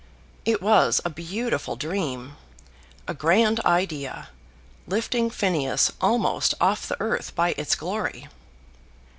[0.45, 2.35] It was a beautiful dream,
[3.07, 4.29] a grand idea,
[4.87, 8.27] lifting Phineas almost off the earth by its glory.